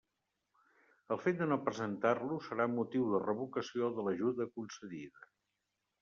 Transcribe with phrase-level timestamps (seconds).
[1.15, 5.29] El fet de no presentar-lo serà motiu de revocació de l'ajuda concedida.